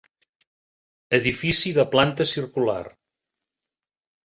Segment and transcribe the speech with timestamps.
[1.17, 2.81] Edifici de planta circular.